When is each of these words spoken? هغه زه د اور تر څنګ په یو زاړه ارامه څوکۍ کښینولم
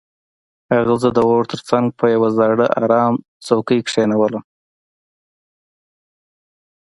هغه 0.75 0.93
زه 1.01 1.09
د 1.13 1.19
اور 1.27 1.43
تر 1.51 1.59
څنګ 1.69 1.85
په 1.99 2.05
یو 2.13 2.23
زاړه 2.37 2.67
ارامه 2.81 3.19
څوکۍ 3.45 3.79
کښینولم 3.87 4.43